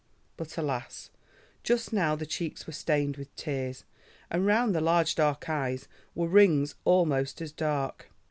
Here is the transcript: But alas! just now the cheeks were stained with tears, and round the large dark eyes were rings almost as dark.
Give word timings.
But 0.35 0.57
alas! 0.57 1.11
just 1.61 1.93
now 1.93 2.15
the 2.15 2.25
cheeks 2.25 2.65
were 2.65 2.73
stained 2.73 3.17
with 3.17 3.35
tears, 3.35 3.85
and 4.31 4.47
round 4.47 4.73
the 4.73 4.81
large 4.81 5.13
dark 5.13 5.47
eyes 5.47 5.87
were 6.15 6.27
rings 6.27 6.73
almost 6.85 7.39
as 7.39 7.51
dark. 7.51 8.09